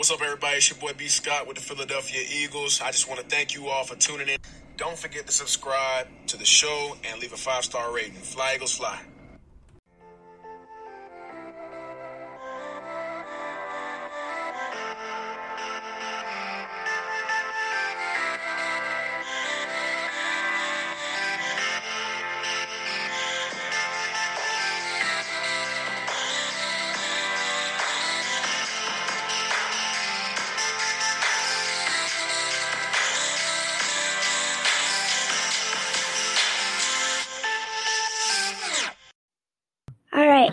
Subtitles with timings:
[0.00, 0.56] What's up, everybody?
[0.56, 1.08] It's your boy B.
[1.08, 2.80] Scott with the Philadelphia Eagles.
[2.80, 4.38] I just want to thank you all for tuning in.
[4.78, 8.14] Don't forget to subscribe to the show and leave a five star rating.
[8.14, 8.98] Fly, Eagles, fly.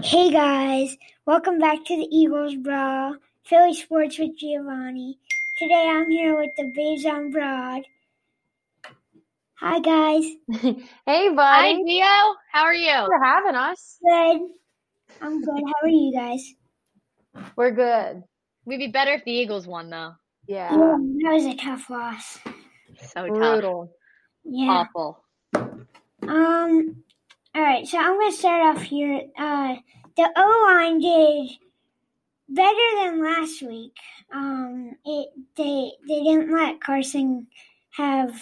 [0.04, 5.18] Hey guys, welcome back to the Eagles Brawl, Philly Sports with Giovanni.
[5.58, 7.84] Today I'm here with the Babes on Broad.
[9.60, 10.24] Hi guys,
[10.62, 10.96] hey, buddy.
[11.06, 11.84] Hi, buddy.
[11.86, 12.06] Dio.
[12.52, 12.90] How are you?
[12.90, 13.98] Thanks for having us.
[14.04, 14.42] good.
[15.22, 15.64] I'm good.
[15.66, 16.54] How are you guys?
[17.56, 18.24] We're good.
[18.66, 20.14] We'd be better if the Eagles won, though.
[20.48, 20.72] Yeah.
[20.72, 22.40] Yeah, that was a tough loss.
[23.14, 23.36] So tough.
[23.38, 23.92] Brutal.
[24.44, 24.86] Yeah.
[24.96, 25.24] Awful.
[26.22, 27.04] Um.
[27.58, 29.20] All right, so I'm gonna start off here.
[29.36, 29.78] Uh,
[30.16, 31.58] the O line did
[32.48, 33.94] better than last week.
[34.32, 37.48] Um, it they they didn't let Carson
[37.94, 38.40] have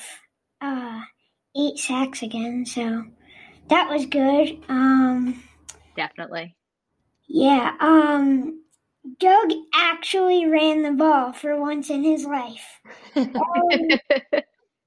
[0.59, 0.99] uh
[1.57, 3.05] eight sacks again, so
[3.69, 4.61] that was good.
[4.67, 5.41] Um,
[5.95, 6.53] Definitely.
[7.29, 7.71] yeah.
[7.79, 8.63] Um,
[9.17, 12.81] Doug actually ran the ball for once in his life.
[13.15, 13.89] Um,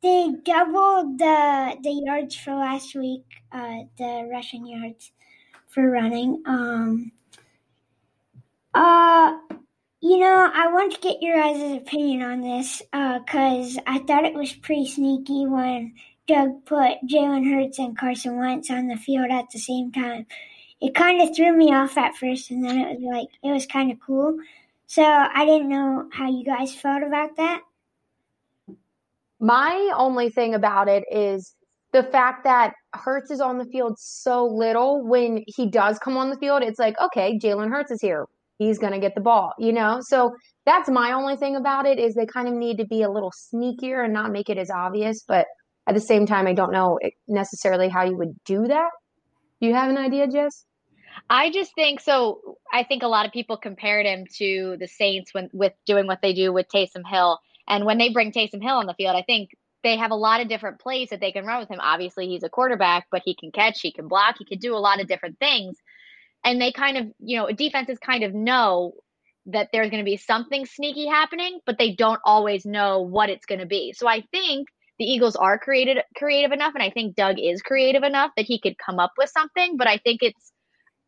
[0.03, 5.11] they doubled the the yards for last week, uh, the rushing yards
[5.69, 6.43] for running.
[6.47, 7.13] Um,
[8.75, 9.37] uh,
[10.01, 14.35] you know, I want to get your guys' opinion on this because I thought it
[14.35, 15.95] was pretty sneaky when
[16.29, 20.27] Doug put Jalen Hurts and Carson Wentz on the field at the same time.
[20.81, 23.67] It kind of threw me off at first, and then it was like it was
[23.67, 24.39] kind of cool.
[24.87, 27.63] So I didn't know how you guys felt about that.
[29.41, 31.55] My only thing about it is
[31.93, 35.07] the fact that Hurts is on the field so little.
[35.07, 38.27] When he does come on the field, it's like, okay, Jalen Hurts is here.
[38.59, 40.01] He's going to get the ball, you know?
[40.01, 40.33] So
[40.67, 43.31] that's my only thing about it is they kind of need to be a little
[43.31, 45.23] sneakier and not make it as obvious.
[45.27, 45.47] But
[45.87, 48.91] at the same time, I don't know necessarily how you would do that.
[49.61, 50.65] Do you have an idea, Jess?
[51.31, 52.41] I just think so.
[52.73, 56.21] I think a lot of people compared him to the Saints when with doing what
[56.23, 57.39] they do with Taysom Hill.
[57.69, 59.51] And when they bring Taysom Hill on the field, I think
[59.85, 61.81] they have a lot of different plays that they can run with him.
[61.81, 64.79] Obviously, he's a quarterback, but he can catch, he can block, he can do a
[64.79, 65.77] lot of different things.
[66.45, 68.95] And they kind of, you know, defenses kind of know
[69.47, 73.47] that there's going to be something sneaky happening, but they don't always know what it's
[73.47, 73.93] going to be.
[73.97, 74.69] So I think
[74.99, 78.61] the Eagles are creative creative enough, and I think Doug is creative enough that he
[78.61, 79.77] could come up with something.
[79.77, 80.53] But I think it's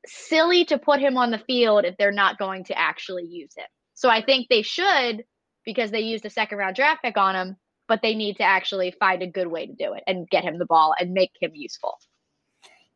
[0.06, 3.66] silly to put him on the field if they're not going to actually use him.
[3.94, 5.24] So I think they should
[5.64, 7.56] because they used a second round draft pick on him,
[7.88, 10.58] but they need to actually find a good way to do it and get him
[10.58, 11.98] the ball and make him useful.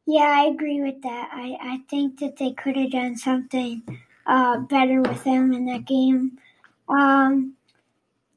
[0.07, 1.31] Yeah, I agree with that.
[1.33, 3.83] I, I think that they could have done something
[4.27, 6.39] uh, better with him in that game.
[6.89, 7.55] Um,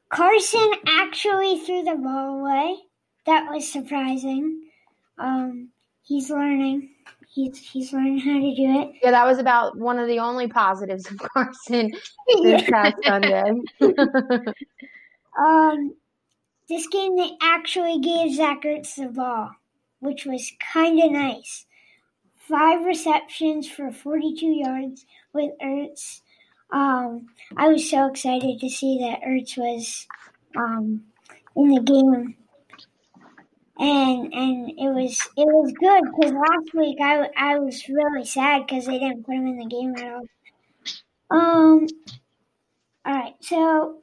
[0.10, 2.78] Carson actually threw the ball away.
[3.26, 4.70] That was surprising.
[5.18, 5.70] Um,
[6.04, 6.92] he's learning.
[7.38, 8.96] He's he's learning how to do it.
[9.04, 11.92] Yeah, that was about one of the only positives of Carson
[12.42, 13.52] this past Sunday.
[15.38, 15.94] Um,
[16.68, 19.52] this game they actually gave Zach Ertz the ball,
[20.00, 21.68] which was kind of nice.
[22.36, 26.22] Five receptions for 42 yards with Ertz.
[26.72, 30.08] Um, I was so excited to see that Ertz was
[30.56, 31.04] um,
[31.56, 32.36] in the game,
[33.80, 38.66] and and it was it was good because last week I I was really sad
[38.66, 40.28] because they didn't put him in the game at all.
[41.30, 41.88] Um.
[43.06, 44.00] All right, so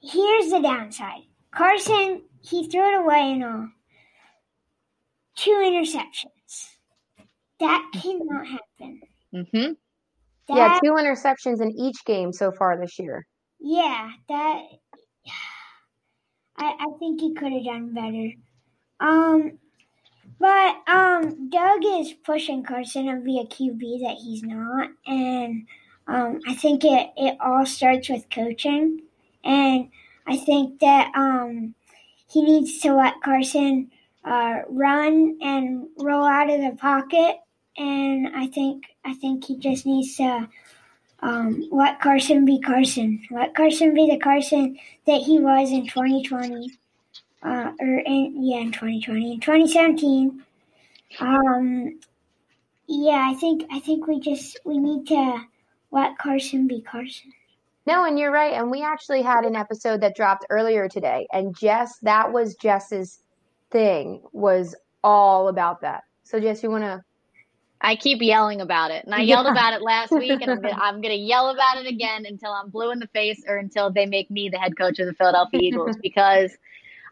[0.00, 1.22] here's the downside.
[1.52, 3.68] Carson, he threw it away and all.
[5.34, 6.68] Two interceptions.
[7.58, 9.00] That cannot happen.
[9.34, 9.72] Mm-hmm.
[10.54, 13.26] yeah, two interceptions in each game so far this year.
[13.58, 14.62] yeah, that.
[16.58, 18.32] I, I think he could have done better.
[19.00, 19.58] Um,
[20.38, 25.66] but um, Doug is pushing Carson to be a QB that he's not, and
[26.08, 29.02] Um, I think it, it all starts with coaching.
[29.44, 29.90] And
[30.26, 31.74] I think that um,
[32.28, 33.90] he needs to let Carson
[34.24, 37.38] uh, run and roll out of the pocket.
[37.78, 40.48] And I think I think he just needs to
[41.26, 43.20] um, let Carson be Carson.
[43.32, 44.78] Let Carson be the Carson
[45.08, 46.70] that he was in 2020,
[47.42, 50.44] uh, or in, yeah, in 2020, in 2017.
[51.18, 51.98] Um,
[52.86, 55.40] yeah, I think I think we just we need to
[55.90, 57.32] let Carson be Carson.
[57.86, 58.52] No, and you're right.
[58.52, 63.18] And we actually had an episode that dropped earlier today, and Jess, that was Jess's
[63.72, 66.04] thing, was all about that.
[66.22, 67.02] So, Jess, you want to?
[67.80, 69.34] I keep yelling about it, and I yeah.
[69.34, 72.52] yelled about it last week, and I'm gonna, I'm gonna yell about it again until
[72.52, 75.14] I'm blue in the face, or until they make me the head coach of the
[75.14, 76.56] Philadelphia Eagles, because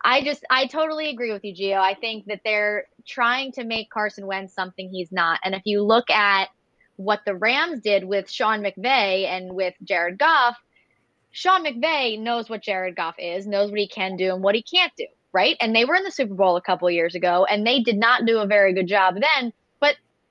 [0.02, 1.78] I just I totally agree with you, Gio.
[1.78, 5.82] I think that they're trying to make Carson Wentz something he's not, and if you
[5.82, 6.48] look at
[6.96, 10.56] what the Rams did with Sean McVay and with Jared Goff,
[11.32, 14.62] Sean McVay knows what Jared Goff is, knows what he can do and what he
[14.62, 15.56] can't do, right?
[15.60, 18.24] And they were in the Super Bowl a couple years ago, and they did not
[18.24, 19.52] do a very good job then,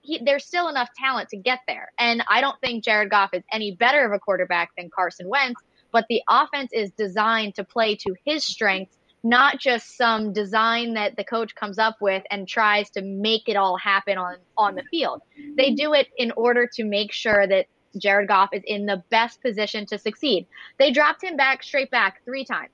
[0.04, 1.92] he, there's still enough talent to get there.
[1.98, 5.62] And I don't think Jared Goff is any better of a quarterback than Carson Wentz,
[5.92, 11.16] but the offense is designed to play to his strengths not just some design that
[11.16, 14.84] the coach comes up with and tries to make it all happen on on the
[14.92, 15.22] field.
[15.56, 17.68] They do it in order to make sure that
[17.98, 20.46] Jared Goff is in the best position to succeed.
[20.78, 22.74] They dropped him back straight back 3 times.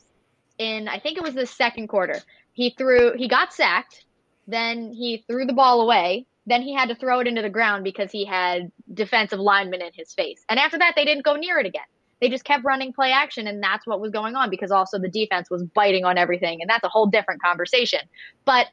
[0.58, 2.20] In I think it was the second quarter.
[2.54, 4.06] He threw he got sacked,
[4.48, 7.84] then he threw the ball away, then he had to throw it into the ground
[7.84, 10.44] because he had defensive linemen in his face.
[10.50, 11.84] And after that they didn't go near it again.
[12.20, 15.10] They just kept running play action and that's what was going on because also the
[15.10, 18.00] defense was biting on everything and that's a whole different conversation.
[18.46, 18.68] But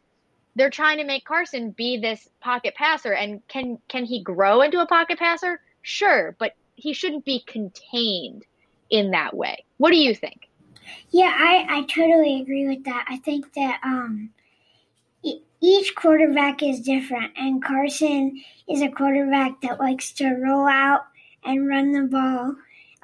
[0.56, 4.80] they're trying to make Carson be this pocket passer and can can he grow into
[4.80, 5.60] a pocket passer?
[5.82, 8.44] Sure but he shouldn't be contained
[8.90, 9.64] in that way.
[9.76, 10.48] What do you think?
[11.10, 13.04] Yeah I I totally agree with that.
[13.08, 14.30] I think that um
[15.60, 21.02] each quarterback is different and Carson is a quarterback that likes to roll out
[21.44, 22.54] and run the ball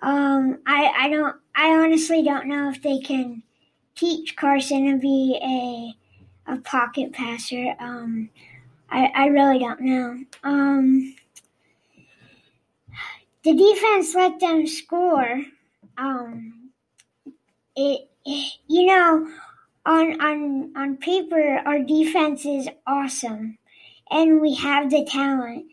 [0.03, 1.37] um, I, I don't.
[1.55, 3.43] I honestly don't know if they can
[3.95, 7.75] teach Carson to be a a pocket passer.
[7.79, 8.29] Um,
[8.91, 10.19] I, I really don't know.
[10.43, 11.15] Um,
[13.45, 15.43] the defense let them score.
[15.97, 16.71] Um,
[17.77, 19.33] it, it, you know,
[19.85, 23.59] on on on paper, our defense is awesome,
[24.11, 25.67] and we have the talent.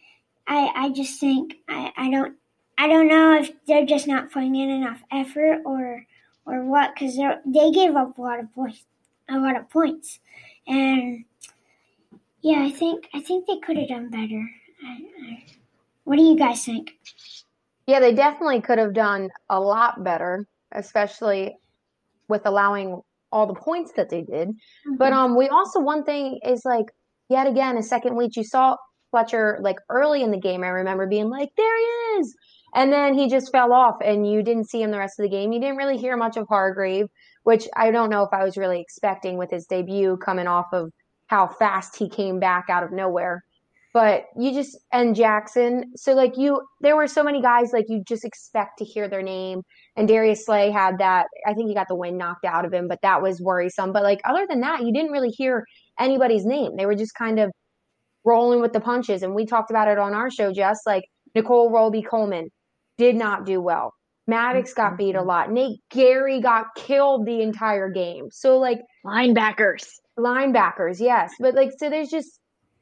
[0.48, 2.36] I I just think I I don't
[2.78, 6.06] I don't know if they're just not putting in enough effort or
[6.46, 7.16] or what because
[7.46, 8.84] they gave up a lot of points,
[9.30, 10.20] a lot of points,
[10.68, 11.26] and
[12.42, 14.50] yeah, I think I think they could have done better.
[14.84, 14.92] I,
[15.22, 15.46] I,
[16.06, 16.98] what do you guys think?
[17.86, 21.58] Yeah, they definitely could have done a lot better, especially
[22.28, 24.50] with allowing all the points that they did.
[24.50, 24.96] Mm-hmm.
[24.98, 26.86] But um, we also one thing is like
[27.30, 28.76] yet again a second week you saw
[29.12, 30.64] Fletcher like early in the game.
[30.64, 31.84] I remember being like, there he
[32.20, 32.36] is
[32.74, 35.30] and then he just fell off and you didn't see him the rest of the
[35.30, 35.52] game.
[35.52, 37.08] You didn't really hear much of Hargrave,
[37.44, 40.92] which I don't know if I was really expecting with his debut coming off of
[41.28, 43.44] how fast he came back out of nowhere.
[44.00, 45.92] But you just, and Jackson.
[45.98, 49.22] So, like, you, there were so many guys, like, you just expect to hear their
[49.22, 49.62] name.
[49.98, 52.88] And Darius Slay had that, I think he got the wind knocked out of him,
[52.88, 53.92] but that was worrisome.
[53.92, 55.66] But, like, other than that, you didn't really hear
[56.00, 56.78] anybody's name.
[56.78, 57.52] They were just kind of
[58.24, 59.22] rolling with the punches.
[59.22, 61.04] And we talked about it on our show, Jess, like,
[61.36, 62.48] Nickell Robey-Coleman
[62.98, 63.92] did not do well.
[64.28, 65.28] Maddox got beat a mm-hmm.
[65.28, 65.52] lot.
[65.52, 68.28] Nate Gerry got killed the entire game.
[68.32, 69.88] So like linebackers.
[70.18, 71.32] Linebackers, yes.
[71.40, 72.39] But like so there's just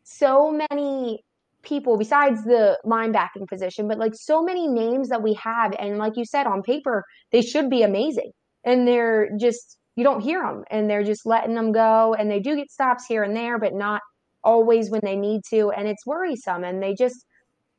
[0.07, 1.21] so many
[1.63, 6.13] people besides the linebacking position, but like so many names that we have and like
[6.15, 8.31] you said on paper, they should be amazing.
[8.63, 12.39] And they're just you don't hear them and they're just letting them go and they
[12.39, 14.01] do get stops here and there, but not
[14.43, 17.25] always when they need to and it's worrisome and they just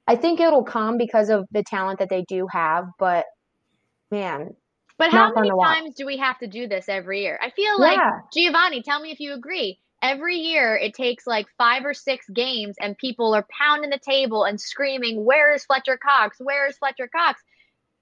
[0.06, 3.24] I think it'll come because of the talent that they do have, but
[4.10, 4.50] man.
[4.98, 7.38] But how many times do we have to do this every year?
[7.40, 8.10] I feel like yeah.
[8.34, 9.78] Giovanni, tell me if you agree.
[10.00, 14.44] Every year it takes like five or six games and people are pounding the table
[14.44, 16.36] and screaming, Where is Fletcher Cox?
[16.40, 17.42] Where is Fletcher Cox?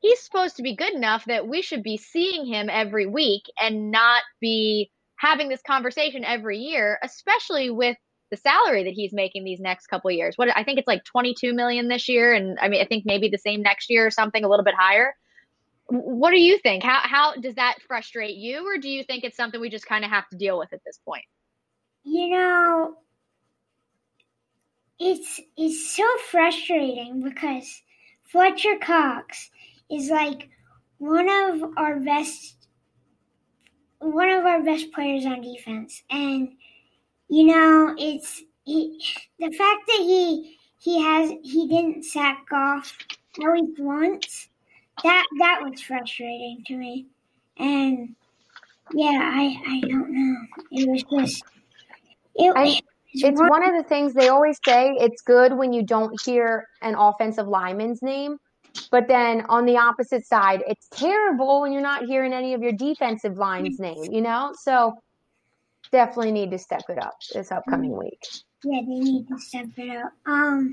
[0.00, 3.90] He's supposed to be good enough that we should be seeing him every week and
[3.90, 7.96] not be having this conversation every year, especially with
[8.30, 10.36] the salary that he's making these next couple years.
[10.36, 13.28] What I think it's like 22 million this year, and I mean I think maybe
[13.28, 15.14] the same next year or something a little bit higher.
[15.88, 16.82] What do you think?
[16.82, 20.04] How how does that frustrate you, or do you think it's something we just kind
[20.04, 21.24] of have to deal with at this point?
[22.06, 22.96] You know,
[24.98, 27.82] it's it's so frustrating because
[28.24, 29.50] Fletcher Cox
[29.90, 30.48] is like
[30.98, 32.56] one of our best
[34.00, 36.02] one of our best players on defense.
[36.10, 36.50] And
[37.28, 39.00] you know it's he,
[39.38, 42.98] the fact that he he has he didn't sack Goff
[43.42, 44.48] at least once
[45.04, 47.06] that that was frustrating to me.
[47.58, 48.16] And
[48.94, 50.36] yeah i i don't know.
[50.72, 51.44] It was just
[52.38, 56.66] it, it's one of the things they always say it's good when you don't hear
[56.82, 58.38] an offensive lineman's name
[58.90, 62.72] but then on the opposite side, it's terrible when you're not hearing any of your
[62.72, 64.52] defensive line's name, you know?
[64.60, 64.94] So
[65.92, 68.20] definitely need to step it up this upcoming week.
[68.64, 70.12] Yeah, they need to step it up.
[70.26, 70.72] Um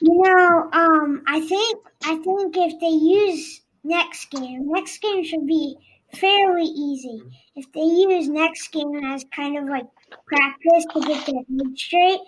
[0.00, 5.46] you know, um I think I think if they use next game, next game should
[5.46, 5.76] be
[6.14, 7.22] fairly easy.
[7.56, 9.86] If they use next game as kind of like
[10.26, 12.20] practice to get their head straight,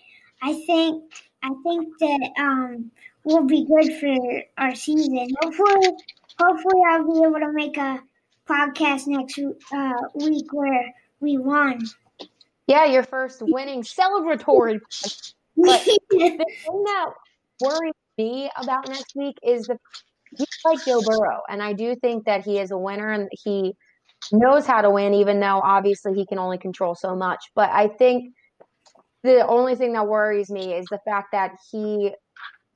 [0.43, 1.05] I think
[1.43, 2.91] I think that um
[3.25, 5.29] will be good for our season.
[5.43, 5.93] Hopefully,
[6.39, 8.03] hopefully I'll be able to make a
[8.49, 9.39] podcast next
[9.73, 11.81] uh, week where we won.
[12.67, 14.81] Yeah, your first winning celebratory.
[15.57, 16.39] But the thing
[16.85, 17.11] that
[17.61, 19.79] worries me about next week is the
[20.37, 23.75] he's like Joe Burrow, and I do think that he is a winner and he
[24.33, 27.41] knows how to win, even though obviously he can only control so much.
[27.55, 28.35] But I think
[29.23, 32.13] the only thing that worries me is the fact that he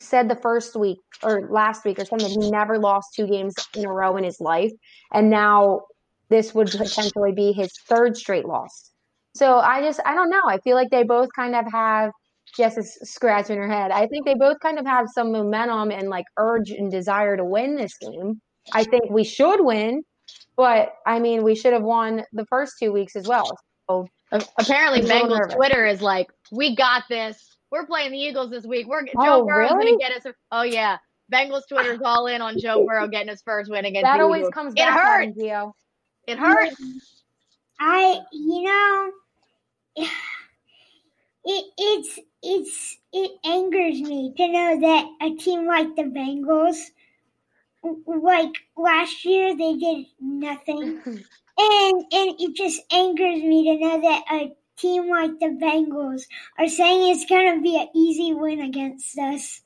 [0.00, 3.86] said the first week or last week or something he never lost two games in
[3.86, 4.72] a row in his life
[5.12, 5.80] and now
[6.28, 8.90] this would potentially be his third straight loss
[9.34, 12.10] so i just i don't know i feel like they both kind of have
[12.56, 16.08] jess is scratching her head i think they both kind of have some momentum and
[16.08, 18.40] like urge and desire to win this game
[18.72, 20.02] i think we should win
[20.56, 23.50] but i mean we should have won the first two weeks as well
[23.88, 24.06] so
[24.58, 28.86] apparently bengals twitter is like we got this we're playing the Eagles this week.
[28.86, 29.96] We're oh, Joe Burrow's really?
[29.96, 30.32] gonna get us.
[30.52, 30.96] Oh yeah,
[31.32, 34.40] Bengals Twitter's all in on Joe Burrow getting his first win against that the always
[34.40, 34.54] Eagles.
[34.54, 35.26] comes it back hurts.
[35.26, 35.72] on Gio.
[36.28, 36.76] It hurts.
[37.80, 40.06] I, you know,
[41.44, 46.78] it it's it's it angers me to know that a team like the Bengals,
[48.06, 54.22] like last year, they did nothing, and and it just angers me to know that
[54.32, 56.22] a team like the Bengals
[56.58, 59.60] are saying it's to be an easy win against us.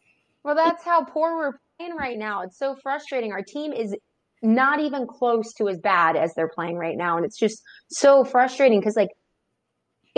[0.44, 2.42] Well, that's how poor we're playing right now.
[2.42, 3.32] It's so frustrating.
[3.32, 3.94] Our team is
[4.42, 7.16] not even close to as bad as they're playing right now.
[7.16, 9.10] And it's just so frustrating because, like,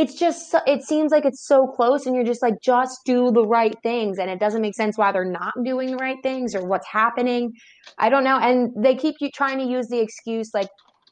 [0.01, 3.47] it's just, it seems like it's so close, and you're just like, just do the
[3.47, 4.19] right things.
[4.19, 7.53] And it doesn't make sense why they're not doing the right things or what's happening.
[7.99, 8.39] I don't know.
[8.39, 10.69] And they keep you trying to use the excuse, like,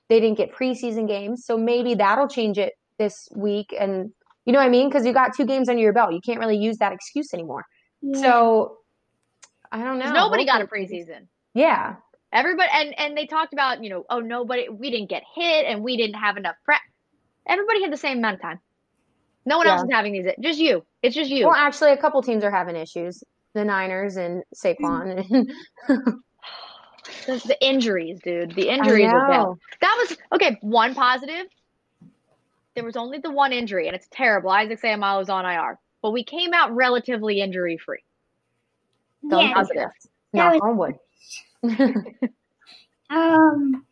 [0.09, 1.45] they didn't get preseason games.
[1.45, 4.11] So maybe that'll change it this week and
[4.45, 4.89] you know what I mean?
[4.89, 6.15] Because you got two games under your belt.
[6.15, 7.67] You can't really use that excuse anymore.
[8.01, 8.23] Yeah.
[8.23, 8.79] So
[9.71, 10.11] I don't know.
[10.11, 11.27] Nobody got a preseason.
[11.53, 11.97] Yeah.
[12.33, 15.83] Everybody and and they talked about, you know, oh nobody we didn't get hit and
[15.83, 16.81] we didn't have enough prep.
[17.47, 18.61] Everybody had the same amount of time.
[19.49, 19.73] No one yeah.
[19.73, 20.27] else is having these.
[20.41, 20.85] Just you.
[21.03, 21.47] It's just you.
[21.47, 23.25] Well, actually, a couple teams are having issues.
[23.55, 25.47] The Niners and Saquon.
[27.27, 28.55] the injuries, dude.
[28.55, 29.47] The injuries are bad.
[29.81, 30.59] That was okay.
[30.61, 31.47] One positive
[32.79, 34.51] there was only the one injury, and it's terrible.
[34.51, 38.05] Isaac Seumalo was on IR, but we came out relatively injury free.
[39.29, 39.89] So yeah, positive.
[40.33, 40.95] Knock on wood.
[43.11, 43.85] um,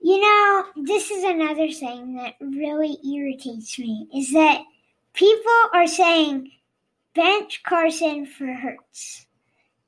[0.00, 4.62] you know, this is another thing that really irritates me is that
[5.12, 6.50] people are saying
[7.14, 9.26] bench Carson for Hurts.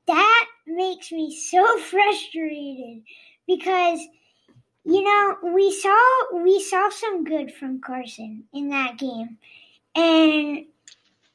[0.07, 3.03] That makes me so frustrated
[3.47, 4.01] because
[4.85, 5.97] you know, we saw
[6.35, 9.39] we saw some good from Carson in that game.
[9.95, 10.67] And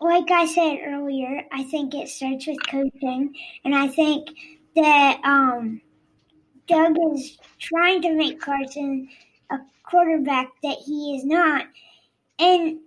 [0.01, 4.29] like I said earlier, I think it starts with coaching and I think
[4.75, 5.81] that um,
[6.68, 9.10] Doug is trying to make Carson
[9.52, 11.66] a quarterback that he is not.
[12.40, 12.80] And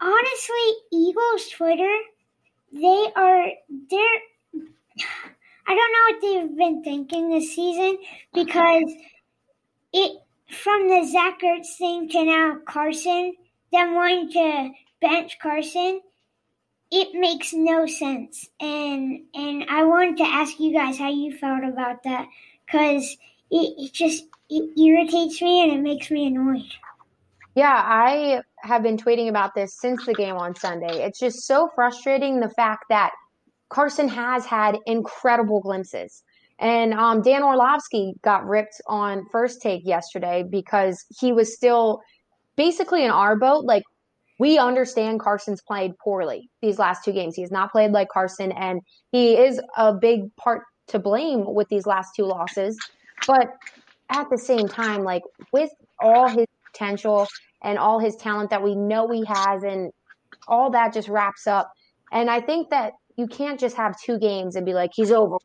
[0.00, 1.96] honestly, Eagles Twitter,
[2.72, 3.46] they are
[3.90, 4.20] they're
[5.66, 7.96] I don't know what they've been thinking this season
[8.34, 8.92] because
[9.94, 10.20] it
[10.50, 13.34] from the Zach Ertz thing to now Carson,
[13.72, 14.70] them wanting to
[15.00, 16.02] bench Carson,
[16.94, 18.48] it makes no sense.
[18.60, 22.28] And and I wanted to ask you guys how you felt about that
[22.64, 23.16] because
[23.50, 26.72] it, it just it irritates me and it makes me annoyed.
[27.56, 31.04] Yeah, I have been tweeting about this since the game on Sunday.
[31.04, 33.10] It's just so frustrating the fact that
[33.70, 36.22] Carson has had incredible glimpses.
[36.60, 42.00] And um, Dan Orlovsky got ripped on first take yesterday because he was still
[42.56, 43.64] basically in our boat.
[43.64, 43.82] Like,
[44.38, 47.36] we understand Carson's played poorly these last two games.
[47.36, 48.80] He has not played like Carson, and
[49.12, 52.76] he is a big part to blame with these last two losses.
[53.26, 53.48] But
[54.10, 55.22] at the same time, like
[55.52, 57.26] with all his potential
[57.62, 59.92] and all his talent that we know he has, and
[60.48, 61.70] all that just wraps up.
[62.12, 65.36] And I think that you can't just have two games and be like, he's over.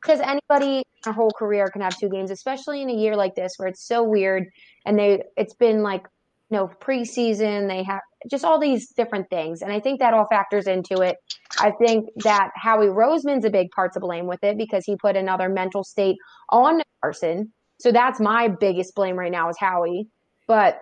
[0.00, 3.34] Because anybody in their whole career can have two games, especially in a year like
[3.34, 4.44] this where it's so weird
[4.84, 6.06] and they it's been like
[6.50, 9.62] you know preseason they have just all these different things.
[9.62, 11.16] And i think that all factors into it.
[11.60, 15.16] I think that howie roseman's a big part to blame with it because he put
[15.16, 16.16] another mental state
[16.50, 17.52] on carson.
[17.80, 20.06] So that's my biggest blame right now is howie.
[20.46, 20.78] But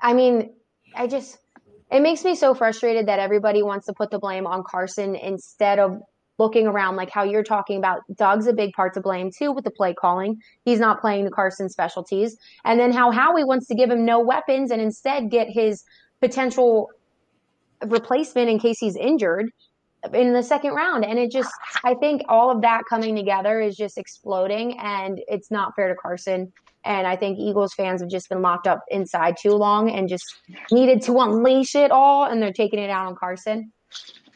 [0.00, 0.54] i mean
[0.96, 1.38] i just
[1.90, 5.78] it makes me so frustrated that everybody wants to put the blame on carson instead
[5.78, 5.98] of
[6.38, 9.64] looking around like how you're talking about Doug's a big part to blame too with
[9.64, 10.40] the play calling.
[10.64, 12.36] He's not playing the Carson specialties.
[12.64, 15.84] And then how Howie wants to give him no weapons and instead get his
[16.20, 16.88] potential
[17.86, 19.50] replacement in case he's injured
[20.12, 21.04] in the second round.
[21.04, 21.52] And it just,
[21.84, 25.94] I think all of that coming together is just exploding and it's not fair to
[25.94, 26.52] Carson.
[26.84, 30.24] And I think Eagles fans have just been locked up inside too long and just
[30.72, 32.24] needed to unleash it all.
[32.24, 33.72] And they're taking it out on Carson.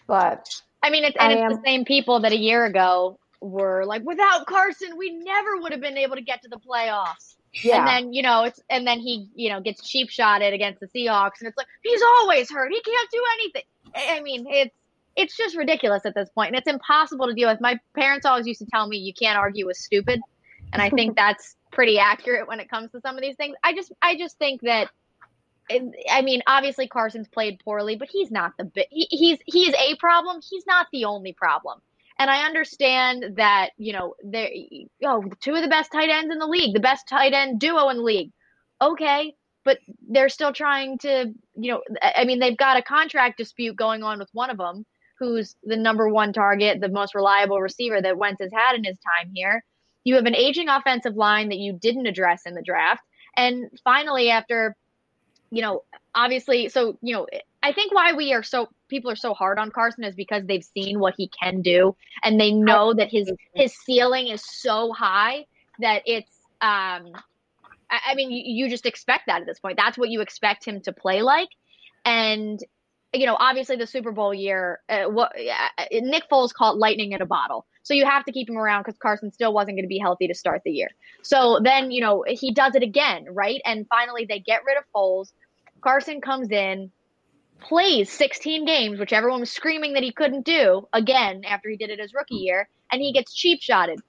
[0.06, 0.46] But
[0.82, 3.84] I mean, it's and I it's am, the same people that a year ago were
[3.84, 7.36] like, without Carson, we never would have been able to get to the playoffs.
[7.52, 7.78] Yeah.
[7.78, 10.86] And then, you know, it's and then he, you know, gets cheap shotted against the
[10.86, 12.70] Seahawks and it's like, he's always hurt.
[12.70, 13.62] He can't do anything.
[13.94, 14.74] I mean, it's
[15.16, 17.60] it's just ridiculous at this point, and it's impossible to deal with.
[17.60, 20.20] My parents always used to tell me you can't argue with stupid,
[20.72, 23.56] and I think that's pretty accurate when it comes to some of these things.
[23.64, 24.90] I just I just think that
[25.70, 29.96] I mean, obviously Carson's played poorly, but he's not the he, he's he is a
[29.96, 30.40] problem.
[30.48, 31.80] He's not the only problem.
[32.18, 36.38] And I understand that you know they oh two of the best tight ends in
[36.38, 38.32] the league, the best tight end duo in the league.
[38.80, 43.76] Okay, but they're still trying to you know I mean they've got a contract dispute
[43.76, 44.86] going on with one of them,
[45.18, 48.98] who's the number one target, the most reliable receiver that Wentz has had in his
[48.98, 49.64] time here.
[50.04, 53.02] You have an aging offensive line that you didn't address in the draft,
[53.36, 54.76] and finally after
[55.50, 55.82] you know,
[56.14, 57.26] obviously, so, you know,
[57.62, 60.64] I think why we are so people are so hard on Carson is because they've
[60.64, 65.46] seen what he can do and they know that his his ceiling is so high
[65.80, 66.30] that it's
[66.60, 67.12] um
[67.90, 69.76] I, I mean you, you just expect that at this point.
[69.76, 71.48] That's what you expect him to play like.
[72.04, 72.60] And
[73.12, 77.22] you know, obviously the Super Bowl year, uh, what uh, Nick Foles called lightning in
[77.22, 77.66] a bottle.
[77.86, 80.26] So you have to keep him around because Carson still wasn't going to be healthy
[80.26, 80.88] to start the year.
[81.22, 83.60] So then, you know, he does it again, right?
[83.64, 85.30] And finally, they get rid of Foles.
[85.82, 86.90] Carson comes in,
[87.60, 91.90] plays 16 games, which everyone was screaming that he couldn't do again after he did
[91.90, 94.00] it his rookie year, and he gets cheap shotted.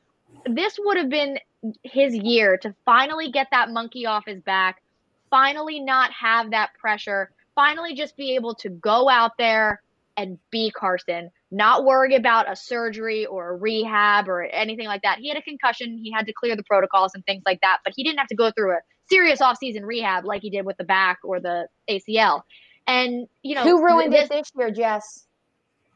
[0.47, 1.37] This would have been
[1.83, 4.81] his year to finally get that monkey off his back,
[5.29, 9.83] finally not have that pressure, finally just be able to go out there
[10.17, 15.19] and be Carson, not worry about a surgery or a rehab or anything like that.
[15.19, 17.93] He had a concussion, he had to clear the protocols and things like that, but
[17.95, 18.79] he didn't have to go through a
[19.09, 22.43] serious offseason rehab like he did with the back or the ACL.
[22.85, 25.25] And, you know, who ruined this, it this year, Jess?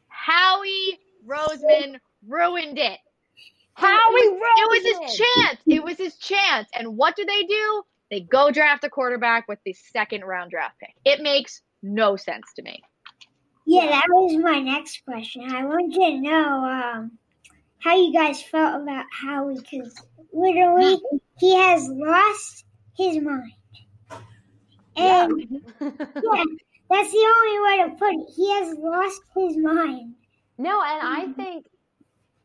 [0.08, 2.98] Howie Roseman ruined it.
[3.74, 5.60] Howie it was, It was his chance.
[5.66, 6.68] It was his chance.
[6.74, 7.82] And what do they do?
[8.10, 10.94] They go draft a quarterback with the second round draft pick.
[11.04, 12.82] It makes no sense to me.
[13.66, 15.50] Yeah, that was my next question.
[15.50, 17.18] I wanted to know um,
[17.78, 19.94] how you guys felt about Howie because
[20.32, 21.00] literally
[21.38, 22.64] he has lost
[22.96, 23.52] his mind.
[24.96, 25.58] And yeah.
[25.80, 26.44] yeah,
[26.90, 28.32] that's the only way to put it.
[28.36, 30.14] He has lost his mind.
[30.58, 31.32] No, and I mm-hmm.
[31.32, 31.66] think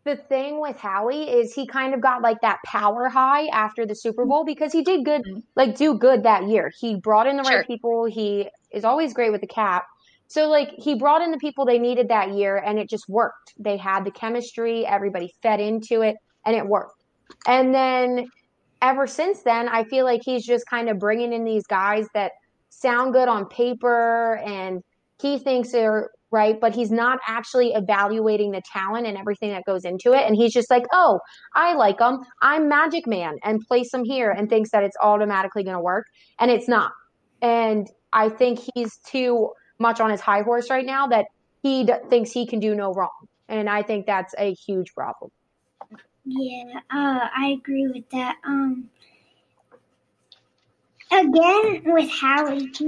[0.06, 3.96] the thing with Howie is he kind of got like that power high after the
[3.96, 5.40] Super Bowl because he did good, mm-hmm.
[5.56, 6.72] like do good that year.
[6.80, 7.58] He brought in the sure.
[7.58, 8.06] right people.
[8.06, 9.86] He is always great with the cap.
[10.28, 13.54] So like he brought in the people they needed that year and it just worked.
[13.58, 17.04] They had the chemistry, everybody fed into it and it worked.
[17.48, 18.28] And then
[18.82, 22.32] ever since then, I feel like he's just kind of bringing in these guys that
[22.70, 24.84] sound good on paper and
[25.20, 29.86] he thinks they're right, but he's not actually evaluating the talent and everything that goes
[29.86, 30.26] into it.
[30.28, 31.20] And he's just like, oh,
[31.56, 32.20] I like them.
[32.42, 36.06] I'm Magic Man and place them here and thinks that it's automatically going to work.
[36.40, 36.92] And it's not.
[37.42, 41.26] And I think he's too much on his high horse right now that
[41.64, 43.10] he d- thinks he can do no wrong.
[43.48, 45.32] And I think that's a huge problem.
[46.26, 48.36] Yeah, uh, I agree with that.
[48.46, 48.90] Um,
[51.12, 52.88] again, with Howie, he,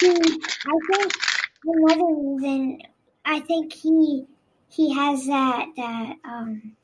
[0.00, 1.12] he, I think
[1.64, 2.78] another reason,
[3.24, 4.24] I think he
[4.70, 6.76] he has that that um,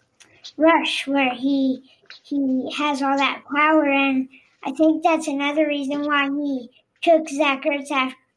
[0.57, 1.91] rush where he
[2.23, 4.29] he has all that power, and
[4.63, 6.69] I think that's another reason why he
[7.01, 7.91] took Zach Ertz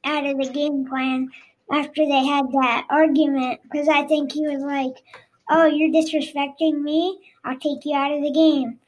[0.03, 1.29] out of the game plan
[1.71, 4.95] after they had that argument because I think he was like,
[5.49, 7.19] "Oh, you're disrespecting me.
[7.43, 8.79] I'll take you out of the game."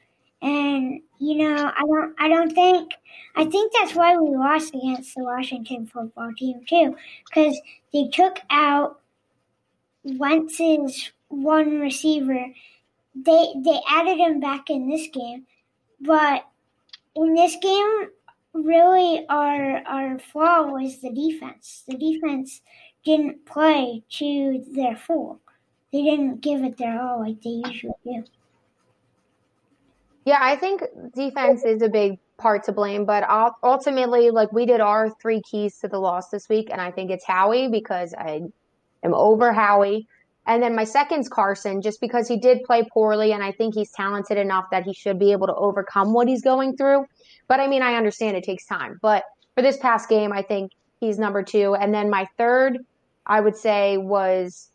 [0.42, 2.94] And you know, I don't, I don't think,
[3.36, 6.96] I think that's why we lost against the Washington football team too,
[7.28, 7.60] because
[7.92, 9.00] they took out
[10.04, 12.46] Wentz's one receiver.
[13.14, 15.46] They they added him back in this game,
[16.00, 16.46] but
[17.16, 18.08] in this game,
[18.54, 21.84] really our our flaw was the defense.
[21.88, 22.60] The defense
[23.04, 25.40] didn't play to their full.
[25.92, 28.24] They didn't give it their all like they usually do.
[30.24, 30.82] Yeah, I think
[31.14, 33.24] defense is a big part to blame, but
[33.62, 37.10] ultimately, like we did our three keys to the loss this week, and I think
[37.10, 38.42] it's Howie because I
[39.02, 40.06] am over Howie.
[40.46, 43.92] And then my second's Carson, just because he did play poorly, and I think he's
[43.92, 47.06] talented enough that he should be able to overcome what he's going through.
[47.46, 48.98] But I mean, I understand it takes time.
[49.02, 49.24] But
[49.54, 51.74] for this past game, I think he's number two.
[51.76, 52.78] And then my third,
[53.26, 54.70] I would say, was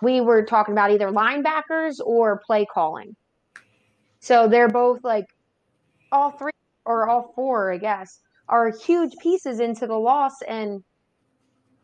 [0.00, 3.14] we were talking about either linebackers or play calling.
[4.20, 5.26] So they're both like
[6.12, 6.52] all three
[6.84, 10.82] or all four, I guess, are huge pieces into the loss, and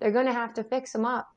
[0.00, 1.28] they're going to have to fix them up.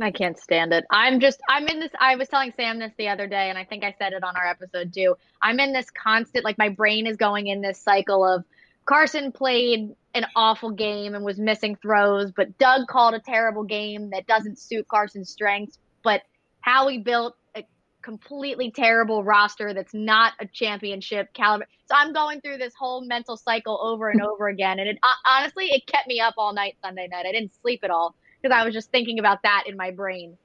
[0.00, 0.84] I can't stand it.
[0.90, 1.90] I'm just, I'm in this.
[1.98, 4.36] I was telling Sam this the other day, and I think I said it on
[4.36, 5.16] our episode too.
[5.40, 8.44] I'm in this constant, like, my brain is going in this cycle of
[8.84, 14.10] Carson played an awful game and was missing throws, but Doug called a terrible game
[14.10, 15.78] that doesn't suit Carson's strengths.
[16.04, 16.22] But
[16.60, 17.64] Howie built a
[18.02, 21.66] completely terrible roster that's not a championship caliber.
[21.86, 24.78] So I'm going through this whole mental cycle over and over again.
[24.78, 27.26] And it honestly, it kept me up all night Sunday night.
[27.26, 30.36] I didn't sleep at all because I was just thinking about that in my brain.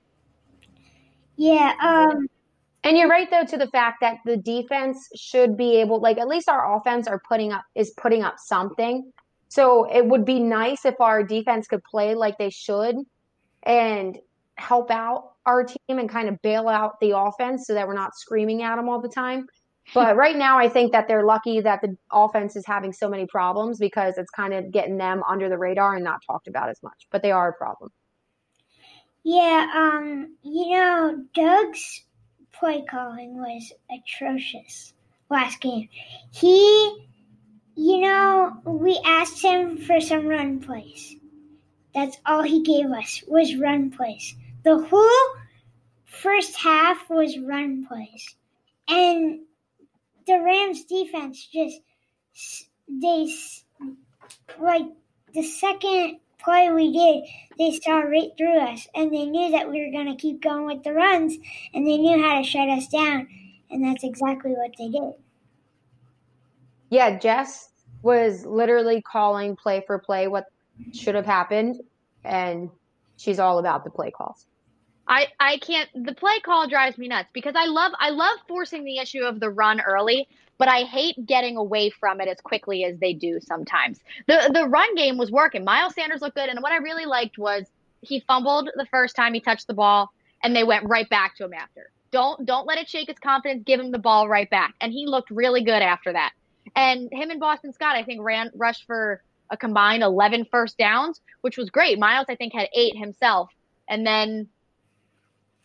[1.38, 1.74] Yeah.
[1.82, 2.28] Um,
[2.84, 6.28] and you're right though to the fact that the defense should be able, like at
[6.28, 9.12] least our offense are putting up is putting up something.
[9.50, 12.96] So it would be nice if our defense could play like they should
[13.64, 14.18] and
[14.56, 18.16] help out our team and kind of bail out the offense so that we're not
[18.16, 19.48] screaming at them all the time.
[19.94, 23.26] But right now, I think that they're lucky that the offense is having so many
[23.26, 26.82] problems because it's kind of getting them under the radar and not talked about as
[26.82, 27.08] much.
[27.12, 27.92] But they are a problem.
[29.24, 32.06] Yeah, um, you know, Doug's
[32.54, 34.94] play calling was atrocious
[35.30, 35.90] last game.
[36.32, 37.08] He,
[37.76, 41.16] you know, we asked him for some run plays.
[41.94, 44.36] That's all he gave us was run plays.
[44.64, 45.42] The whole
[46.06, 48.36] first half was run plays.
[48.88, 49.42] And
[50.26, 51.82] the Rams defense just,
[52.88, 53.34] they,
[54.60, 54.88] like,
[55.34, 57.24] the second play we did,
[57.58, 58.88] they saw right through us.
[58.96, 61.38] And they knew that we were going to keep going with the runs.
[61.74, 63.28] And they knew how to shut us down.
[63.70, 65.14] And that's exactly what they did.
[66.90, 67.70] Yeah, Jess
[68.02, 70.46] was literally calling play for play what
[70.94, 71.82] should have happened.
[72.24, 72.70] And
[73.18, 74.46] she's all about the play calls.
[75.12, 78.86] I, I can't the play call drives me nuts because I love I love forcing
[78.86, 80.26] the issue of the run early,
[80.58, 84.00] but I hate getting away from it as quickly as they do sometimes.
[84.28, 85.66] The the run game was working.
[85.66, 87.66] Miles Sanders looked good and what I really liked was
[88.00, 90.10] he fumbled the first time he touched the ball
[90.44, 91.92] and they went right back to him after.
[92.12, 94.76] Don't don't let it shake his confidence, give him the ball right back.
[94.80, 96.32] And he looked really good after that.
[96.78, 101.20] And him and Boston Scott I think ran rushed for a combined 11 first downs,
[101.42, 102.00] which was great.
[102.00, 103.50] Miles I think had 8 himself.
[103.90, 104.48] And then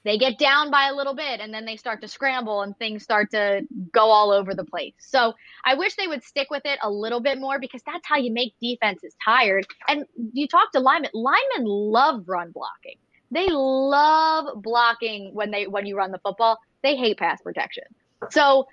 [0.07, 3.03] they get down by a little bit and then they start to scramble and things
[3.03, 4.95] start to go all over the place.
[4.99, 8.17] So I wish they would stick with it a little bit more because that's how
[8.17, 9.67] you make defenses tired.
[9.89, 12.99] And you talk to linemen, linemen love run blocking.
[13.31, 16.59] They love blocking when they when you run the football.
[16.83, 17.85] They hate pass protection.
[18.31, 18.69] So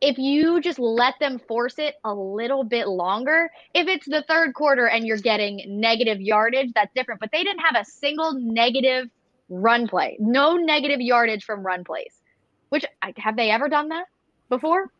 [0.00, 4.54] if you just let them force it a little bit longer, if it's the third
[4.54, 7.20] quarter and you're getting negative yardage, that's different.
[7.20, 9.08] But they didn't have a single negative
[9.52, 10.16] run play.
[10.18, 12.14] No negative yardage from run plays.
[12.70, 12.84] Which
[13.18, 14.06] have they ever done that
[14.48, 14.90] before?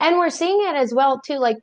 [0.00, 1.38] And we're seeing it as well too.
[1.38, 1.58] Like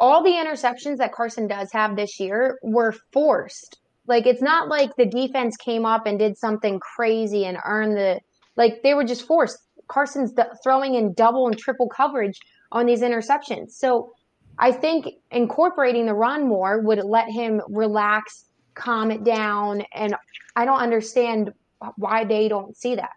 [0.00, 3.78] all the interceptions that Carson does have this year were forced.
[4.06, 8.20] Like it's not like the defense came up and did something crazy and earned the
[8.56, 9.58] like they were just forced.
[9.88, 12.38] Carson's throwing in double and triple coverage
[12.72, 13.70] on these interceptions.
[13.70, 14.12] So
[14.58, 19.82] I think incorporating the run more would let him relax calm it down.
[19.92, 20.14] And
[20.56, 21.52] I don't understand
[21.96, 23.12] why they don't see that,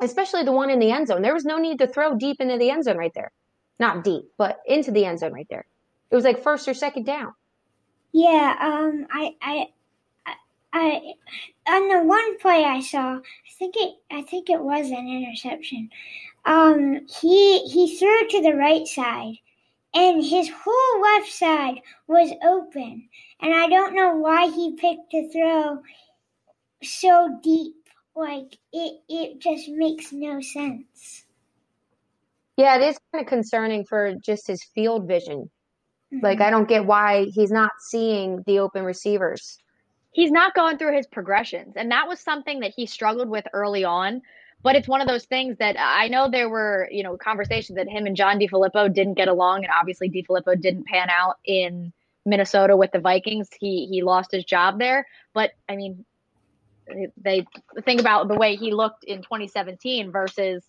[0.00, 1.22] especially the one in the end zone.
[1.22, 3.32] There was no need to throw deep into the end zone right there.
[3.78, 5.66] Not deep, but into the end zone right there.
[6.10, 7.34] It was like first or second down.
[8.12, 9.68] Yeah, um, I, I,
[10.72, 11.12] I,
[11.68, 15.88] on the one play I saw, I think it, I think it was an interception.
[16.44, 19.34] Um, he he threw to the right side,
[19.94, 23.08] and his whole left side was open.
[23.42, 25.82] And I don't know why he picked to throw
[26.82, 27.74] so deep
[28.14, 31.24] like it it just makes no sense.
[32.56, 35.50] Yeah, it is kind of concerning for just his field vision.
[36.12, 36.24] Mm-hmm.
[36.24, 39.58] Like I don't get why he's not seeing the open receivers.
[40.12, 43.84] He's not going through his progressions, and that was something that he struggled with early
[43.84, 44.22] on.
[44.62, 47.88] But it's one of those things that I know there were, you know, conversations that
[47.88, 51.92] him and John DeFilippo didn't get along, and obviously DeFilippo didn't pan out in
[52.24, 53.48] Minnesota with the Vikings.
[53.58, 56.04] He he lost his job there, but I mean,
[57.16, 57.46] they
[57.84, 60.62] think about the way he looked in 2017 versus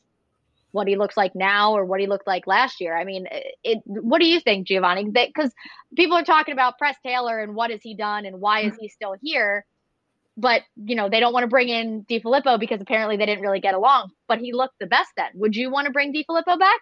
[0.72, 2.98] what he looks like now or what he looked like last year.
[2.98, 3.28] I mean,
[3.64, 3.82] it.
[3.86, 5.10] What do you think, Giovanni?
[5.10, 5.52] Because
[5.96, 8.88] people are talking about Press Taylor and what has he done and why is he
[8.88, 9.66] still here?
[10.38, 13.60] But you know, they don't want to bring in DeFilippo because apparently they didn't really
[13.60, 14.12] get along.
[14.28, 15.32] But he looked the best then.
[15.36, 16.80] Would you want to bring DeFilippo back?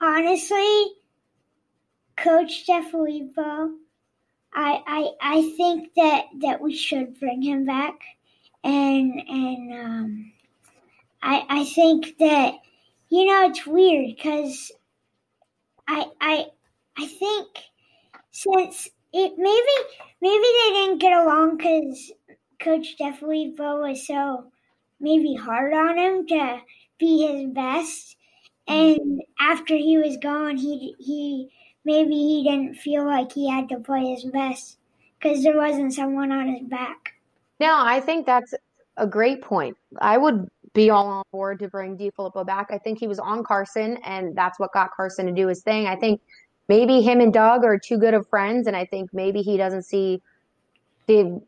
[0.00, 0.86] Honestly,
[2.16, 3.76] Coach DeFilippo,
[4.52, 8.00] I I I think that that we should bring him back,
[8.64, 10.32] and and um,
[11.22, 12.54] I I think that
[13.10, 14.72] you know it's weird because
[15.88, 16.46] I I
[16.96, 17.48] I think
[18.30, 19.76] since it maybe
[20.20, 22.12] maybe they didn't get along because
[22.60, 24.52] Coach DeFilippo was so
[25.00, 26.60] maybe hard on him to
[26.98, 28.16] be his best,
[28.68, 31.50] and after he was gone, he he
[31.84, 34.78] maybe he didn't feel like he had to play his best
[35.18, 37.14] because there wasn't someone on his back.
[37.60, 38.54] No, I think that's
[38.96, 39.76] a great point.
[40.00, 42.68] I would be all on board to bring DeFilippo back.
[42.70, 45.86] I think he was on Carson, and that's what got Carson to do his thing.
[45.86, 46.20] I think
[46.68, 49.84] maybe him and Doug are too good of friends, and I think maybe he doesn't
[49.84, 50.20] see
[51.06, 51.40] the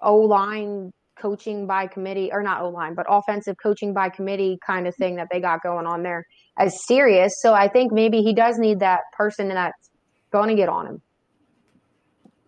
[0.00, 4.86] O line coaching by committee, or not O line, but offensive coaching by committee kind
[4.86, 6.26] of thing that they got going on there
[6.58, 7.34] as serious.
[7.40, 9.90] So I think maybe he does need that person that's
[10.30, 11.02] going to get on him.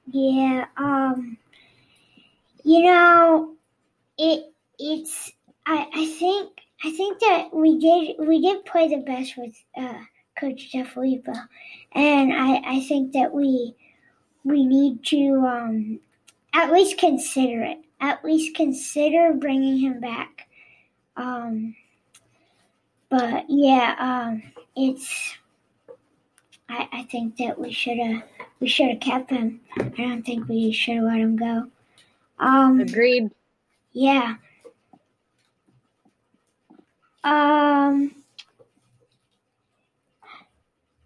[0.06, 1.38] Yeah, um,
[2.62, 3.54] you know,
[4.18, 5.32] it it's
[5.66, 6.50] I I think
[6.84, 10.00] I think that we did we did play the best with uh,
[10.38, 11.34] Coach DeFilippo,
[11.92, 13.74] and I I think that we
[14.44, 16.00] we need to um,
[16.52, 17.78] at least consider it.
[18.00, 20.48] At least consider bringing him back.
[21.16, 21.74] Um,
[23.16, 24.42] but yeah, um,
[24.74, 25.36] it's.
[26.68, 28.24] I, I think that we should have
[28.58, 29.60] we should have kept him.
[29.78, 31.68] I don't think we should have let him go.
[32.40, 33.30] Um, Agreed.
[33.92, 34.34] Yeah.
[37.22, 38.10] Um.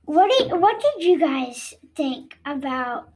[0.07, 3.11] What did what did you guys think about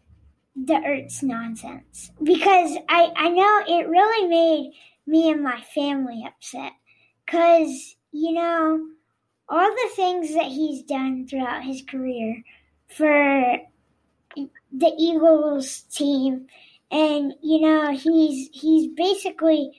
[0.54, 2.10] the Ertz nonsense?
[2.22, 4.72] Because I I know it really made
[5.06, 6.72] me and my family upset.
[7.26, 8.88] Cause you know,
[9.48, 12.42] all the things that he's done throughout his career
[12.88, 13.56] for
[14.72, 16.46] the Eagles team.
[16.90, 19.70] And you know he's he's basically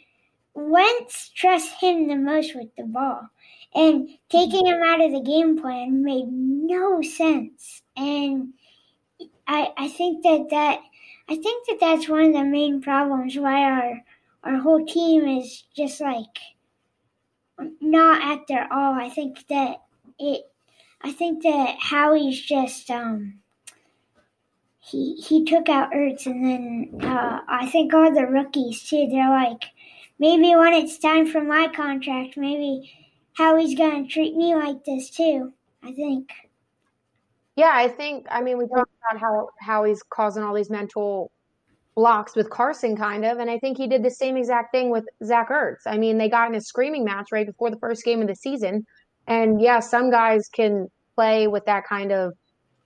[0.56, 3.30] Wentz trusts him the most with the ball.
[3.76, 7.82] And taking him out of the game plan made no sense.
[7.96, 8.54] And
[9.48, 10.80] I I think that that
[11.30, 14.04] I think that that's one of the main problems why our
[14.44, 16.38] our whole team is just like
[17.82, 18.94] not at all.
[18.94, 19.82] I think that
[20.20, 20.44] it.
[21.02, 23.40] I think that Howie's just um.
[24.80, 29.08] He he took out Ertz, and then uh, I think all the rookies too.
[29.10, 29.64] They're like,
[30.20, 32.92] maybe when it's time for my contract, maybe
[33.38, 35.54] Howie's gonna treat me like this too.
[35.82, 36.32] I think.
[37.56, 38.26] Yeah, I think.
[38.30, 41.32] I mean, we talked about how how he's causing all these mental
[41.96, 43.38] blocks with Carson, kind of.
[43.38, 45.82] And I think he did the same exact thing with Zach Ertz.
[45.86, 48.36] I mean, they got in a screaming match right before the first game of the
[48.36, 48.86] season.
[49.28, 52.34] And yeah, some guys can play with that kind of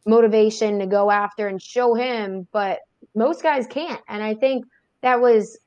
[0.06, 2.80] motivation to go after and show him, but
[3.16, 4.02] most guys can't.
[4.08, 4.66] And I think
[5.02, 5.58] that was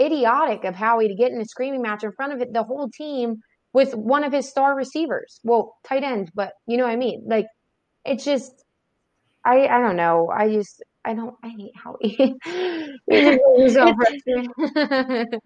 [0.00, 3.36] idiotic of Howie to get in a screaming match in front of the whole team
[3.72, 5.40] with one of his star receivers.
[5.44, 7.24] Well, tight end, but you know what I mean?
[7.26, 7.46] Like,
[8.04, 8.64] it's just,
[9.44, 10.28] I, I don't know.
[10.28, 11.36] I just, I don't.
[11.42, 11.98] I hate Howie.
[13.06, 13.76] it's,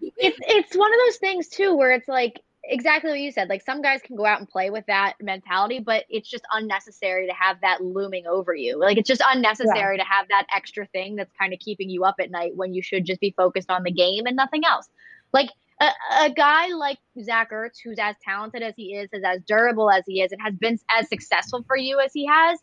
[0.17, 3.47] it's it's one of those things too, where it's like exactly what you said.
[3.47, 7.27] Like some guys can go out and play with that mentality, but it's just unnecessary
[7.27, 8.79] to have that looming over you.
[8.79, 10.03] Like it's just unnecessary yeah.
[10.03, 12.81] to have that extra thing that's kind of keeping you up at night when you
[12.81, 14.89] should just be focused on the game and nothing else.
[15.31, 15.89] Like a,
[16.21, 20.03] a guy like Zach Ertz, who's as talented as he is, is as durable as
[20.07, 22.59] he is, and has been as successful for you as he has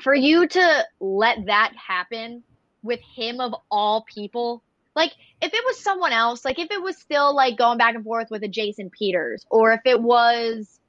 [0.00, 2.42] for you to let that happen
[2.82, 4.62] with him of all people,
[4.94, 8.04] like if it was someone else, like if it was still like going back and
[8.04, 10.80] forth with a Jason Peters, or if it was,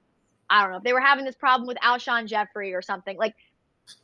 [0.49, 3.35] I don't know, if they were having this problem with Alshon Jeffery or something, like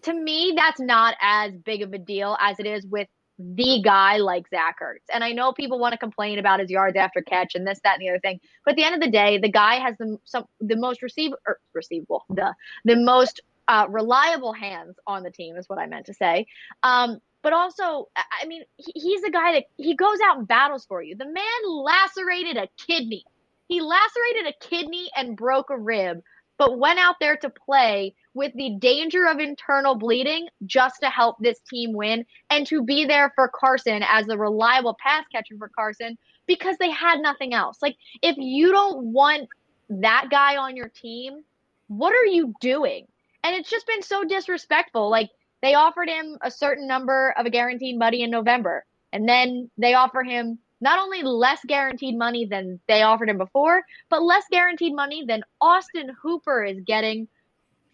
[0.04, 3.08] to me, that's not as big of a deal as it is with
[3.40, 5.00] the guy like Zach Ertz.
[5.12, 7.96] And I know people want to complain about his yards after catch and this, that,
[7.96, 8.40] and the other thing.
[8.64, 11.32] But at the end of the day, the guy has the some the most receive
[11.48, 12.54] or receivable, the
[12.86, 16.48] the most uh, reliable hands on the team is what I meant to say.
[16.84, 20.86] Um, but also, I mean, he, he's a guy that he goes out and battles
[20.86, 21.16] for you.
[21.16, 23.24] The man lacerated a kidney.
[23.68, 26.22] He lacerated a kidney and broke a rib,
[26.58, 31.38] but went out there to play with the danger of internal bleeding just to help
[31.40, 35.70] this team win and to be there for Carson as a reliable pass catcher for
[35.70, 37.78] Carson because they had nothing else.
[37.82, 39.50] Like, if you don't want
[39.90, 41.44] that guy on your team,
[41.88, 43.08] what are you doing?
[43.44, 45.10] And it's just been so disrespectful.
[45.10, 45.30] Like,
[45.62, 49.94] they offered him a certain number of a guaranteed money in November, and then they
[49.94, 54.96] offer him not only less guaranteed money than they offered him before, but less guaranteed
[54.96, 57.28] money than Austin Hooper is getting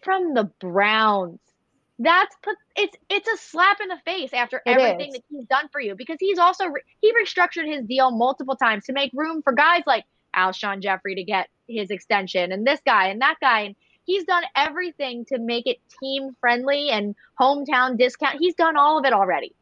[0.00, 1.38] from the Browns.
[1.98, 5.14] That's put it's it's a slap in the face after it everything is.
[5.14, 6.66] that he's done for you because he's also
[7.00, 11.24] he restructured his deal multiple times to make room for guys like Alshon Jeffery to
[11.24, 13.76] get his extension and this guy and that guy and
[14.08, 18.38] he's done everything to make it team friendly and hometown discount.
[18.40, 19.54] He's done all of it already.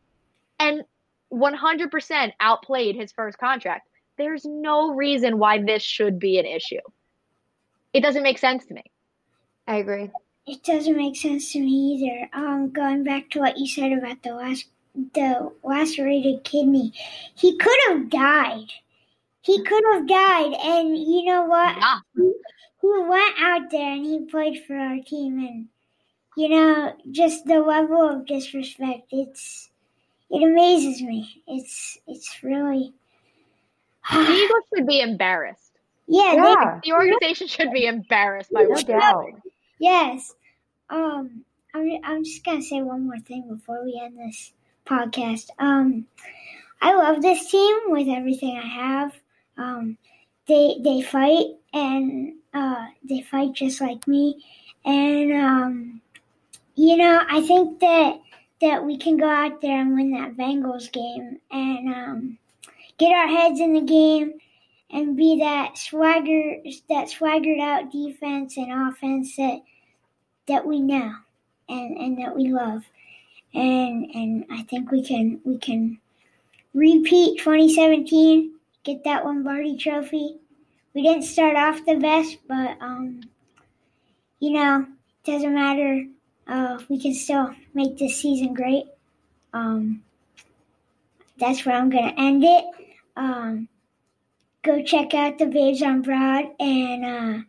[0.61, 0.85] And
[1.33, 3.89] 100% outplayed his first contract.
[4.17, 6.81] There's no reason why this should be an issue.
[7.93, 8.85] It doesn't make sense to me.
[9.67, 10.11] I agree.
[10.47, 12.31] It doesn't make sense to me either.
[12.33, 14.67] Um, going back to what you said about the last
[15.13, 16.93] the lacerated kidney,
[17.35, 18.69] he could have died.
[19.41, 21.77] He could have died, and you know what?
[21.77, 22.31] Yeah.
[22.87, 25.69] He, he went out there and he played for our team, and
[26.37, 29.09] you know, just the level of disrespect.
[29.11, 29.71] It's
[30.31, 31.43] it amazes me.
[31.47, 32.93] It's it's really.
[34.11, 35.73] the Eagles should be embarrassed.
[36.07, 36.81] Yeah, yeah.
[36.83, 39.43] They, the organization should be embarrassed by what they're doing.
[39.79, 40.35] Yes.
[40.89, 41.45] Um,
[41.75, 44.53] I'm I'm just gonna say one more thing before we end this
[44.87, 45.51] podcast.
[45.59, 46.07] Um,
[46.81, 49.13] I love this team with everything I have.
[49.59, 49.99] Um,
[50.47, 54.45] they they fight and uh, they fight just like me,
[54.85, 56.01] and um,
[56.75, 58.21] you know I think that
[58.61, 62.39] that we can go out there and win that Bengals game and um,
[62.99, 64.35] get our heads in the game
[64.91, 66.57] and be that swagger
[66.89, 69.61] that swaggered out defense and offense that
[70.49, 71.13] that we know
[71.69, 72.83] and, and that we love.
[73.55, 75.99] And and I think we can we can
[76.75, 80.37] repeat 2017, get that Lombardi trophy.
[80.97, 83.21] We didn't start off the best, but um,
[84.41, 84.87] you know,
[85.25, 86.07] it doesn't matter
[86.47, 88.85] uh, we can still make this season great.
[89.53, 90.03] Um,
[91.39, 92.65] that's where I'm to end it.
[93.17, 93.69] Um,
[94.63, 97.43] go check out the Babes on Broad, and uh,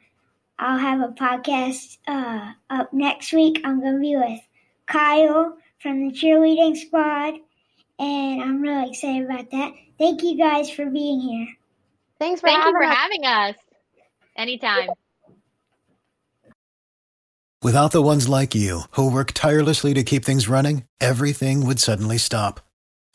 [0.60, 3.62] I'll have a podcast uh, up next week.
[3.64, 4.42] I'm to be with
[4.88, 7.36] Kyle from the cheerleading squad,
[8.00, 9.74] and I'm really excited about that.
[9.98, 11.48] Thank you guys for being here.
[12.19, 12.97] Thanks for, Thank having, you for us.
[12.97, 13.56] having us.
[14.36, 14.89] Anytime.
[17.63, 22.17] Without the ones like you, who work tirelessly to keep things running, everything would suddenly
[22.17, 22.60] stop.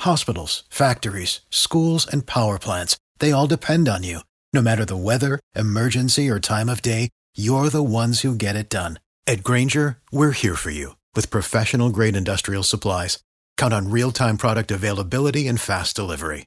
[0.00, 4.20] Hospitals, factories, schools, and power plants, they all depend on you.
[4.52, 8.68] No matter the weather, emergency, or time of day, you're the ones who get it
[8.68, 8.98] done.
[9.26, 13.20] At Grainger, we're here for you with professional grade industrial supplies.
[13.56, 16.46] Count on real time product availability and fast delivery.